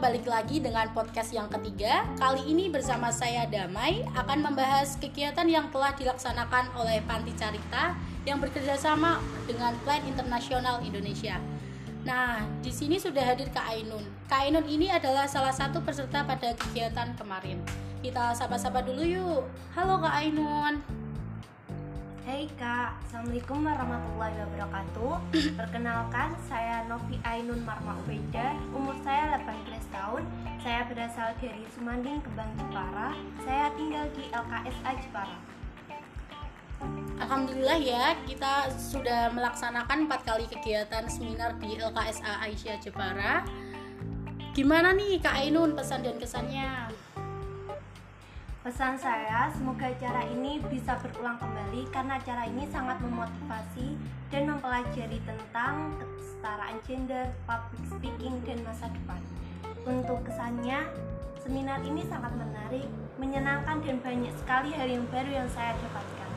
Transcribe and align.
balik 0.00 0.24
lagi 0.24 0.64
dengan 0.64 0.88
podcast 0.96 1.28
yang 1.28 1.44
ketiga. 1.52 2.08
Kali 2.16 2.40
ini 2.48 2.72
bersama 2.72 3.12
saya 3.12 3.44
Damai 3.44 4.00
akan 4.16 4.48
membahas 4.48 4.96
kegiatan 4.96 5.44
yang 5.44 5.68
telah 5.68 5.92
dilaksanakan 5.92 6.72
oleh 6.72 7.04
Panti 7.04 7.36
Carita 7.36 7.92
yang 8.24 8.40
bekerjasama 8.40 9.20
dengan 9.44 9.76
Plan 9.84 10.00
Internasional 10.08 10.80
Indonesia. 10.80 11.36
Nah, 12.00 12.40
di 12.64 12.72
sini 12.72 12.96
sudah 12.96 13.20
hadir 13.20 13.52
Kak 13.52 13.76
Ainun. 13.76 14.00
Kak 14.24 14.48
Ainun 14.48 14.64
ini 14.72 14.88
adalah 14.88 15.28
salah 15.28 15.52
satu 15.52 15.84
peserta 15.84 16.24
pada 16.24 16.56
kegiatan 16.56 17.12
kemarin. 17.20 17.60
Kita 18.00 18.32
sapa-sapa 18.32 18.80
dulu 18.80 19.04
yuk. 19.04 19.44
Halo 19.76 20.00
Kak 20.00 20.16
Ainun. 20.16 20.80
Hai 22.40 22.48
Kak, 22.56 23.04
Assalamualaikum 23.04 23.68
warahmatullahi 23.68 24.32
wabarakatuh. 24.32 25.12
Perkenalkan, 25.60 26.32
saya 26.48 26.88
Novi 26.88 27.20
Ainun 27.20 27.60
Marma 27.68 27.92
Ubeda 28.00 28.56
Umur 28.72 28.96
saya 29.04 29.36
18 29.44 29.68
tahun. 29.92 30.24
Saya 30.64 30.88
berasal 30.88 31.36
dari 31.36 31.68
Sumanding, 31.76 32.24
Kembang 32.24 32.48
Jepara. 32.56 33.12
Saya 33.44 33.68
tinggal 33.76 34.08
di 34.16 34.24
LKSA 34.32 34.90
Jepara. 35.04 35.36
Alhamdulillah 37.20 37.76
ya, 37.76 38.16
kita 38.24 38.72
sudah 38.72 39.28
melaksanakan 39.36 40.08
empat 40.08 40.24
kali 40.24 40.48
kegiatan 40.48 41.12
seminar 41.12 41.60
di 41.60 41.76
LKSA 41.76 42.40
Aisyah 42.40 42.80
Jepara. 42.80 43.44
Gimana 44.56 44.96
nih 44.96 45.20
Kak 45.20 45.44
Ainun 45.44 45.76
pesan 45.76 46.00
dan 46.00 46.16
kesannya? 46.16 46.88
Pesan 48.60 48.92
saya, 49.00 49.48
semoga 49.56 49.88
acara 49.88 50.20
ini 50.36 50.60
bisa 50.68 50.92
berulang 51.00 51.40
kembali 51.40 51.88
karena 51.88 52.20
acara 52.20 52.44
ini 52.44 52.68
sangat 52.68 53.00
memotivasi 53.00 53.96
dan 54.28 54.52
mempelajari 54.52 55.16
tentang 55.24 55.96
kesetaraan 55.96 56.76
gender, 56.84 57.24
public 57.48 57.80
speaking, 57.88 58.36
dan 58.44 58.60
masa 58.60 58.92
depan. 58.92 59.16
Untuk 59.88 60.20
kesannya, 60.28 60.92
seminar 61.40 61.80
ini 61.88 62.04
sangat 62.04 62.36
menarik, 62.36 62.84
menyenangkan, 63.16 63.80
dan 63.80 63.96
banyak 64.04 64.34
sekali 64.44 64.76
hal 64.76 64.92
yang 64.92 65.08
baru 65.08 65.40
yang 65.40 65.48
saya 65.56 65.72
dapatkan. 65.80 66.30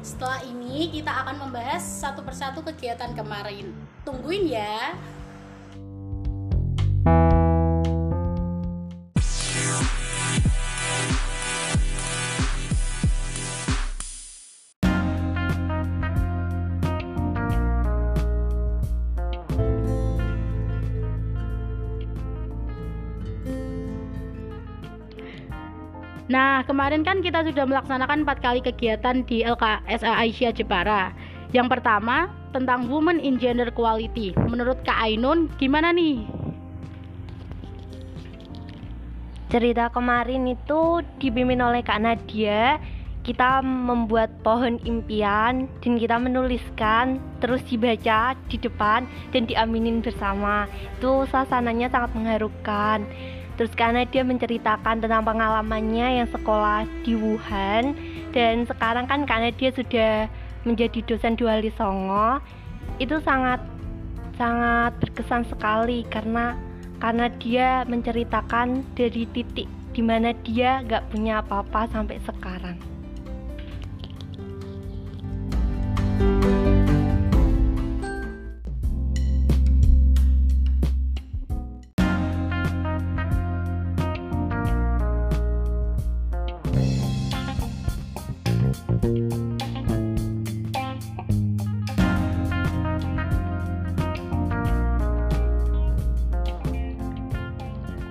Setelah 0.00 0.40
ini 0.40 0.88
kita 0.88 1.12
akan 1.12 1.36
membahas 1.36 1.84
satu 1.84 2.24
persatu 2.24 2.64
kegiatan 2.64 3.12
kemarin. 3.12 3.76
Tungguin 4.08 4.48
ya. 4.48 4.96
Nah, 26.28 26.60
kemarin 26.68 27.00
kan 27.08 27.24
kita 27.24 27.40
sudah 27.40 27.64
melaksanakan 27.64 28.28
empat 28.28 28.44
kali 28.44 28.60
kegiatan 28.60 29.24
di 29.24 29.40
LKSA 29.48 30.12
Aisyah 30.12 30.52
Jepara. 30.52 31.16
Yang 31.56 31.80
pertama, 31.80 32.28
tentang 32.52 32.84
Women 32.92 33.16
in 33.16 33.40
Gender 33.40 33.72
Equality. 33.72 34.36
Menurut 34.36 34.76
Kak 34.84 35.08
Ainun, 35.08 35.48
gimana 35.56 35.88
nih? 35.88 36.28
Cerita 39.48 39.88
kemarin 39.88 40.52
itu 40.52 41.00
dipimpin 41.16 41.64
oleh 41.64 41.80
Kak 41.80 42.04
Nadia. 42.04 42.76
Kita 43.24 43.64
membuat 43.64 44.28
pohon 44.44 44.76
impian 44.84 45.68
dan 45.80 45.92
kita 45.96 46.20
menuliskan 46.20 47.20
terus 47.40 47.64
dibaca 47.64 48.36
di 48.52 48.56
depan 48.60 49.08
dan 49.32 49.48
diaminin 49.48 50.04
bersama. 50.04 50.68
Itu 51.00 51.24
suasananya 51.28 51.88
sangat 51.88 52.12
mengharukan. 52.12 53.08
Terus 53.58 53.74
karena 53.74 54.06
dia 54.06 54.22
menceritakan 54.22 55.02
tentang 55.02 55.26
pengalamannya 55.26 56.22
yang 56.22 56.28
sekolah 56.30 56.86
di 57.02 57.18
Wuhan 57.18 57.98
dan 58.30 58.62
sekarang 58.70 59.10
kan 59.10 59.26
karena 59.26 59.50
dia 59.50 59.74
sudah 59.74 60.30
menjadi 60.62 61.02
dosen 61.02 61.34
di 61.34 61.42
Wali 61.42 61.74
Songo 61.74 62.38
itu 63.02 63.18
sangat 63.26 63.58
sangat 64.38 64.94
berkesan 65.02 65.42
sekali 65.50 66.06
karena 66.06 66.54
karena 67.02 67.26
dia 67.42 67.82
menceritakan 67.90 68.86
dari 68.94 69.26
titik 69.34 69.66
di 69.90 70.02
mana 70.06 70.30
dia 70.46 70.78
gak 70.86 71.10
punya 71.10 71.42
apa-apa 71.42 71.90
sampai 71.90 72.22
sekarang. 72.22 72.78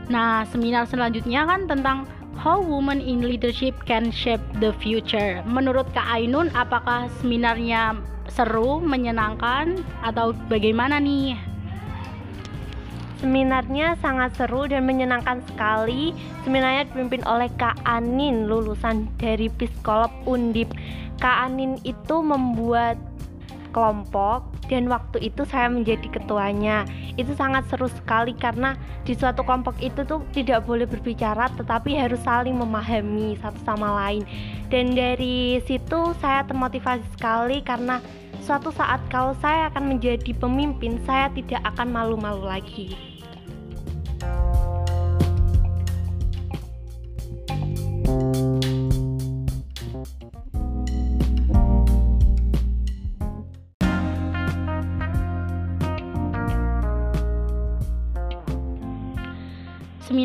Nah, 0.07 0.47
seminar 0.47 0.87
selanjutnya 0.87 1.43
kan 1.43 1.67
tentang 1.67 2.07
How 2.37 2.63
Women 2.63 3.03
in 3.03 3.25
Leadership 3.25 3.75
Can 3.83 4.07
Shape 4.13 4.43
the 4.63 4.71
Future. 4.79 5.43
Menurut 5.43 5.89
Kak 5.91 6.07
Ainun, 6.07 6.47
apakah 6.55 7.11
seminarnya 7.19 7.97
seru, 8.31 8.79
menyenangkan, 8.79 9.83
atau 10.05 10.31
bagaimana 10.47 11.01
nih? 11.01 11.35
Seminarnya 13.17 13.97
sangat 13.97 14.37
seru 14.37 14.69
dan 14.69 14.85
menyenangkan 14.85 15.41
sekali. 15.49 16.13
Seminarnya 16.45 16.85
dipimpin 16.87 17.25
oleh 17.25 17.49
Kak 17.57 17.81
Anin, 17.83 18.45
lulusan 18.45 19.09
dari 19.17 19.49
Psikolog 19.49 20.13
Undip. 20.29 20.69
Kak 21.17 21.49
Anin 21.49 21.81
itu 21.81 22.21
membuat 22.21 22.95
kelompok 23.77 24.49
dan 24.65 24.89
waktu 24.89 25.29
itu 25.29 25.45
saya 25.45 25.69
menjadi 25.69 26.09
ketuanya. 26.09 26.89
Itu 27.13 27.37
sangat 27.37 27.69
seru 27.69 27.85
sekali 27.85 28.33
karena 28.33 28.73
di 29.05 29.13
suatu 29.13 29.45
kelompok 29.45 29.77
itu 29.77 30.01
tuh 30.01 30.25
tidak 30.33 30.65
boleh 30.65 30.89
berbicara 30.89 31.53
tetapi 31.53 31.93
harus 31.93 32.17
saling 32.25 32.57
memahami 32.57 33.37
satu 33.37 33.61
sama 33.61 33.93
lain. 34.01 34.25
Dan 34.73 34.97
dari 34.97 35.61
situ 35.69 36.17
saya 36.17 36.41
termotivasi 36.49 37.05
sekali 37.13 37.61
karena 37.61 38.01
suatu 38.41 38.73
saat 38.73 39.05
kalau 39.13 39.37
saya 39.37 39.69
akan 39.69 39.93
menjadi 39.93 40.33
pemimpin, 40.33 40.97
saya 41.05 41.29
tidak 41.37 41.61
akan 41.61 41.93
malu-malu 41.93 42.49
lagi. 42.49 43.16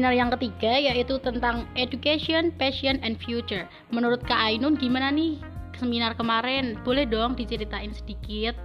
Seminar 0.03 0.19
yang 0.19 0.35
ketiga 0.35 0.75
yaitu 0.83 1.15
tentang 1.23 1.63
Education, 1.79 2.51
Passion, 2.59 2.99
and 3.07 3.23
Future. 3.23 3.71
Menurut 3.95 4.19
Kak 4.27 4.51
Ainun 4.51 4.75
gimana 4.75 5.15
nih 5.15 5.39
seminar 5.79 6.19
kemarin? 6.19 6.75
Boleh 6.83 7.07
dong 7.07 7.39
diceritain 7.39 7.95
sedikit. 7.95 8.59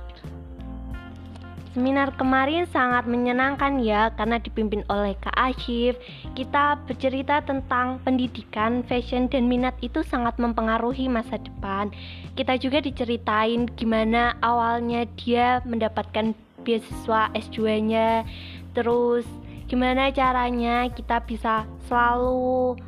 Seminar 1.78 2.18
kemarin 2.18 2.66
sangat 2.74 3.06
menyenangkan 3.06 3.78
ya 3.86 4.10
karena 4.18 4.42
dipimpin 4.42 4.82
oleh 4.90 5.14
Kak 5.22 5.38
Asyif. 5.38 6.02
Kita 6.34 6.82
bercerita 6.90 7.46
tentang 7.46 8.02
pendidikan, 8.02 8.82
fashion 8.90 9.30
dan 9.30 9.46
minat 9.46 9.78
itu 9.86 10.02
sangat 10.02 10.42
mempengaruhi 10.42 11.06
masa 11.06 11.38
depan. 11.38 11.94
Kita 12.34 12.58
juga 12.58 12.82
diceritain 12.82 13.70
gimana 13.78 14.34
awalnya 14.42 15.06
dia 15.22 15.62
mendapatkan 15.70 16.34
beasiswa 16.66 17.30
S2-nya, 17.38 18.26
terus 18.74 19.30
gimana 19.68 20.10
caranya 20.16 20.88
kita 20.92 21.20
bisa 21.28 21.68
selalu 21.88 22.80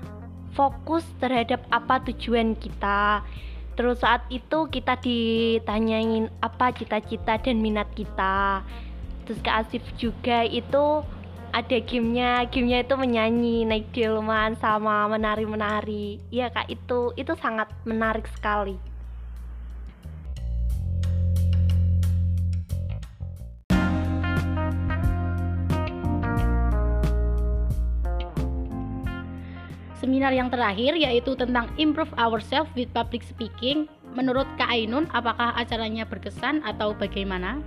fokus 0.55 1.03
terhadap 1.19 1.63
apa 1.69 1.99
tujuan 2.07 2.55
kita? 2.55 3.23
Terus 3.75 4.03
saat 4.03 4.27
itu 4.27 4.67
kita 4.67 4.99
ditanyain 4.99 6.27
apa 6.43 6.75
cita-cita 6.75 7.39
dan 7.39 7.63
minat 7.63 7.87
kita. 7.95 8.63
Terus 9.23 9.39
Kak 9.39 9.67
Asif 9.67 9.83
juga 9.95 10.43
itu 10.43 11.03
ada 11.53 11.77
gamenya 11.81 12.45
gamenya 12.49 12.85
itu 12.85 12.95
menyanyi 12.95 13.57
naik 13.65 13.87
delman 13.95 14.55
sama 14.59 15.07
menari-menari. 15.09 16.21
Iya 16.29 16.53
kak 16.53 16.69
itu 16.69 17.13
itu 17.17 17.33
sangat 17.41 17.73
menarik 17.89 18.29
sekali 18.37 18.88
Seminar 29.99 30.31
yang 30.31 30.47
terakhir 30.47 30.95
yaitu 30.95 31.35
tentang 31.35 31.67
improve 31.75 32.11
ourselves 32.15 32.71
with 32.71 32.87
public 32.95 33.19
speaking. 33.19 33.91
Menurut 34.15 34.47
Kak 34.55 34.71
Ainun, 34.71 35.11
apakah 35.11 35.51
acaranya 35.59 36.07
berkesan 36.07 36.63
atau 36.63 36.95
bagaimana? 36.95 37.59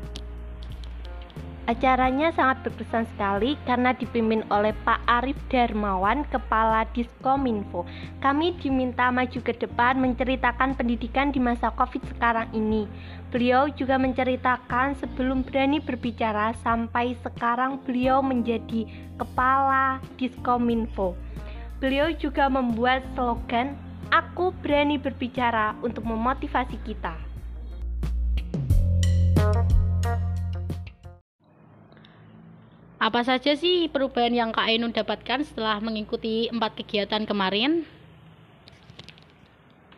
Acaranya 1.71 2.35
sangat 2.35 2.67
berkesan 2.67 3.07
sekali 3.15 3.55
karena 3.69 3.95
dipimpin 3.95 4.43
oleh 4.51 4.75
Pak 4.83 4.99
Arif 5.07 5.39
Darmawan, 5.47 6.27
Kepala 6.27 6.89
Diskominfo. 6.91 7.87
Kami 8.19 8.59
diminta 8.59 9.15
maju 9.15 9.39
ke 9.39 9.55
depan 9.55 9.95
menceritakan 10.03 10.75
pendidikan 10.75 11.31
di 11.31 11.39
masa 11.39 11.71
COVID 11.79 12.03
sekarang 12.17 12.51
ini. 12.51 12.91
Beliau 13.31 13.71
juga 13.71 13.95
menceritakan 13.95 14.99
sebelum 14.99 15.47
berani 15.47 15.79
berbicara 15.79 16.51
sampai 16.67 17.15
sekarang 17.23 17.79
beliau 17.87 18.25
menjadi 18.27 18.83
Kepala 19.15 20.03
Diskominfo. 20.19 21.15
Beliau 21.83 22.15
juga 22.15 22.47
membuat 22.47 23.03
slogan 23.19 23.75
Aku 24.15 24.55
berani 24.63 25.03
berbicara 25.03 25.75
untuk 25.83 26.07
memotivasi 26.07 26.79
kita. 26.87 27.19
Apa 33.03 33.27
saja 33.27 33.59
sih 33.59 33.91
perubahan 33.91 34.31
yang 34.31 34.55
Kak 34.55 34.69
Ainun 34.69 34.95
dapatkan 34.95 35.43
setelah 35.43 35.83
mengikuti 35.83 36.47
empat 36.55 36.79
kegiatan 36.79 37.27
kemarin? 37.27 37.83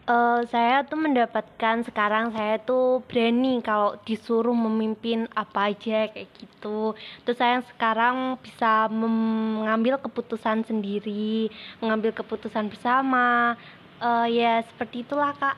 Uh, 0.04 0.44
saya 0.52 0.84
tuh 0.84 1.00
mendapatkan 1.00 1.80
sekarang 1.80 2.28
saya 2.36 2.60
tuh 2.60 3.00
berani 3.08 3.64
kalau 3.64 3.96
disuruh 4.04 4.52
memimpin 4.52 5.24
apa 5.32 5.72
aja 5.72 6.12
kayak 6.12 6.28
gitu. 6.36 6.92
Terus 7.24 7.40
saya 7.40 7.64
sekarang 7.72 8.36
bisa 8.36 8.92
mengambil 8.92 9.96
keputusan 9.96 10.68
sendiri, 10.68 11.48
mengambil 11.80 12.12
keputusan 12.12 12.68
bersama. 12.68 13.56
Uh, 13.96 14.28
ya 14.28 14.60
seperti 14.68 15.08
itulah 15.08 15.32
kak. 15.40 15.56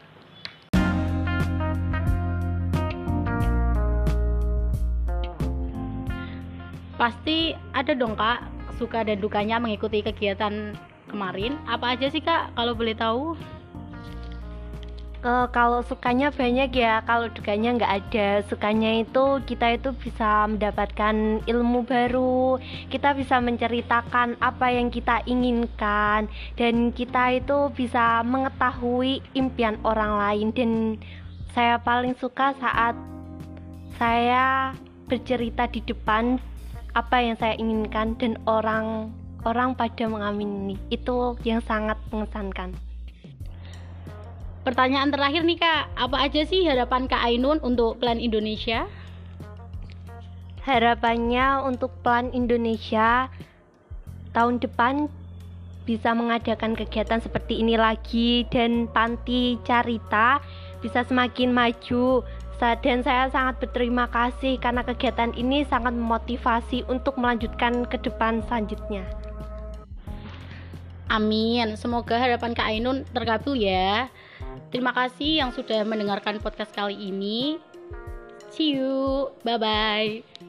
Pasti 6.94 7.50
ada 7.74 7.98
dong 7.98 8.14
kak 8.14 8.46
suka 8.78 9.02
dan 9.02 9.18
dukanya 9.18 9.58
mengikuti 9.58 10.06
kegiatan 10.06 10.78
kemarin. 11.10 11.58
Apa 11.66 11.98
aja 11.98 12.06
sih 12.14 12.22
kak 12.22 12.54
kalau 12.54 12.78
boleh 12.78 12.94
tahu? 12.94 13.34
Uh, 15.24 15.48
kalau 15.48 15.80
sukanya 15.80 16.28
banyak 16.28 16.76
ya, 16.76 17.00
kalau 17.08 17.32
dukanya 17.32 17.72
nggak 17.80 17.94
ada. 18.04 18.28
Sukanya 18.46 19.00
itu 19.00 19.40
kita 19.48 19.74
itu 19.74 19.90
bisa 19.96 20.44
mendapatkan 20.44 21.40
ilmu 21.48 21.88
baru, 21.88 22.60
kita 22.92 23.16
bisa 23.16 23.40
menceritakan 23.40 24.36
apa 24.38 24.66
yang 24.70 24.92
kita 24.92 25.24
inginkan, 25.24 26.28
dan 26.54 26.92
kita 26.92 27.40
itu 27.40 27.72
bisa 27.72 28.20
mengetahui 28.22 29.24
impian 29.32 29.80
orang 29.82 30.20
lain. 30.20 30.48
Dan 30.52 30.70
saya 31.56 31.80
paling 31.80 32.12
suka 32.20 32.52
saat 32.60 32.94
saya 33.96 34.76
bercerita 35.08 35.64
di 35.72 35.80
depan 35.80 36.36
apa 36.92 37.16
yang 37.24 37.36
saya 37.40 37.56
inginkan 37.56 38.16
dan 38.20 38.36
orang 38.44 39.08
orang 39.46 39.72
pada 39.78 40.04
mengamini 40.10 40.76
itu 40.92 41.38
yang 41.46 41.62
sangat 41.64 41.96
mengesankan. 42.12 42.76
Pertanyaan 44.66 45.14
terakhir 45.14 45.46
nih 45.46 45.62
kak, 45.62 45.94
apa 45.94 46.26
aja 46.26 46.42
sih 46.42 46.66
harapan 46.66 47.06
kak 47.06 47.22
Ainun 47.22 47.62
untuk 47.62 48.02
Plan 48.02 48.18
Indonesia? 48.18 48.90
Harapannya 50.66 51.62
untuk 51.62 51.94
Plan 52.02 52.34
Indonesia 52.34 53.30
tahun 54.34 54.58
depan 54.58 55.06
bisa 55.86 56.10
mengadakan 56.18 56.74
kegiatan 56.74 57.22
seperti 57.22 57.62
ini 57.62 57.78
lagi 57.78 58.42
dan 58.50 58.90
panti 58.90 59.54
carita 59.62 60.42
bisa 60.82 61.06
semakin 61.06 61.54
maju 61.54 62.26
dan 62.58 63.06
saya 63.06 63.30
sangat 63.30 63.62
berterima 63.62 64.10
kasih 64.10 64.58
karena 64.58 64.82
kegiatan 64.82 65.30
ini 65.38 65.62
sangat 65.70 65.94
memotivasi 65.94 66.82
untuk 66.90 67.14
melanjutkan 67.22 67.86
ke 67.86 68.02
depan 68.02 68.42
selanjutnya. 68.50 69.06
Amin. 71.06 71.78
Semoga 71.78 72.18
harapan 72.18 72.50
Kak 72.50 72.66
Ainun 72.66 73.06
terkabul 73.14 73.54
ya. 73.62 74.10
Terima 74.70 74.90
kasih 74.92 75.44
yang 75.44 75.50
sudah 75.54 75.86
mendengarkan 75.86 76.42
podcast 76.42 76.74
kali 76.74 76.94
ini. 76.94 77.56
See 78.50 78.76
you. 78.76 79.30
Bye 79.44 79.58
bye. 79.58 80.45